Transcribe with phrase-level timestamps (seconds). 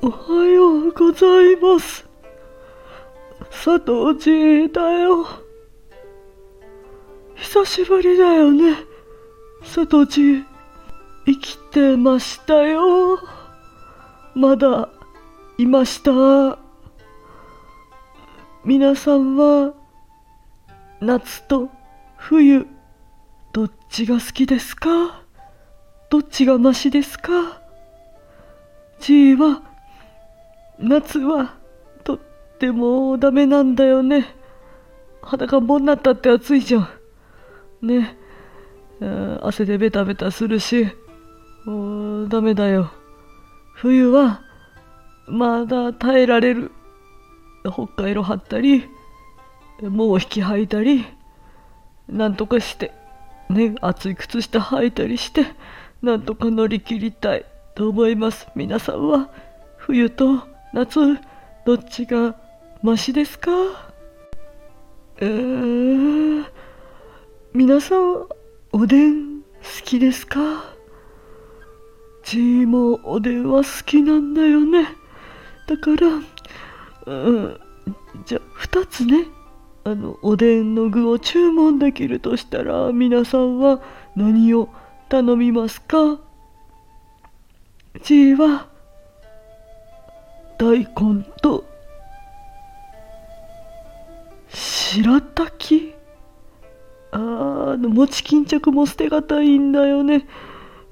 [0.00, 2.06] おはようございます。
[3.50, 5.26] 佐藤千恵だよ。
[7.34, 8.76] 久しぶりだよね。
[9.62, 10.44] 佐藤千恵。
[11.26, 13.18] 生きてましたよ。
[14.36, 14.88] まだ
[15.58, 16.60] いました。
[18.64, 19.74] 皆さんは
[21.00, 21.68] 夏と
[22.18, 22.68] 冬
[23.56, 25.22] どっちが好きですか？
[26.10, 27.62] どっちがマシですか
[29.00, 29.62] ？G は
[30.78, 31.54] 夏は
[32.04, 32.18] とっ
[32.58, 34.26] てもダメなんだよね。
[35.22, 36.88] 裸んぼになったって暑いじゃん。
[37.80, 38.18] ね。
[39.40, 40.88] 汗でベタベタするし
[41.64, 42.90] もうダメだよ。
[43.72, 44.42] 冬は
[45.28, 46.72] まだ耐えられる。
[47.64, 48.84] 北海道張ったり
[49.80, 51.06] もう引き履いたり
[52.06, 52.92] なんとかして。
[53.48, 55.46] ね暑い靴下履いたりして
[56.02, 57.44] なんとか乗り切りたい。
[57.74, 58.48] と思います。
[58.54, 59.30] 皆さんは。
[59.76, 60.98] 冬と夏
[61.64, 62.34] どっちが
[62.82, 63.50] マシですか？
[65.18, 66.44] えー、
[67.52, 68.26] 皆さん
[68.72, 69.46] おでん好
[69.84, 70.40] きですか？
[72.24, 74.88] ちーもおでんは好きなんだよね
[75.68, 77.60] だからうん
[78.24, 79.26] じゃあ2つね
[79.86, 83.80] あのおでんの具を注文できるとしたら皆さんは
[84.16, 84.68] 何を
[85.08, 86.18] 頼みますか
[88.02, 88.66] ？G は
[90.58, 91.64] 大根と
[94.48, 95.94] 白滝。
[97.12, 100.26] あーあの餅巾着も捨てがたいんだよね。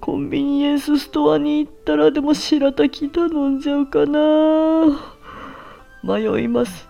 [0.00, 4.98] コンビニエンスストアに行ったらでも白滝頼んじゃうかな。
[6.02, 6.87] 迷います。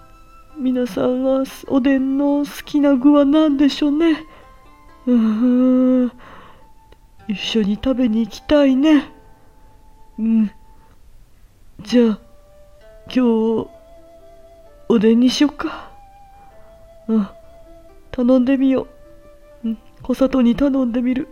[0.60, 4.24] 皆さんはおでんの好きな具は何でしょうね？
[5.06, 6.12] うん。
[7.28, 9.12] 一緒に食べに行きたいね。
[10.18, 10.50] うん。
[11.82, 12.18] じゃあ
[13.06, 13.68] 今日
[14.88, 15.92] おでんにしよっか。
[17.06, 17.28] うん。
[18.10, 18.88] 頼んでみよ
[19.62, 19.68] う。
[19.68, 19.78] うん。
[20.02, 21.28] 小里に頼んでみる。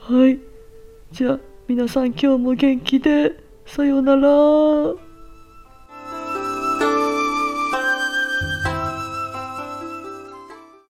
[0.00, 0.38] はい。
[1.12, 3.42] じゃあ皆さん今日も元気で。
[3.64, 5.05] さようなら。